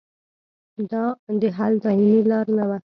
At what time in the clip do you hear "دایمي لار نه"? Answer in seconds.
1.83-2.63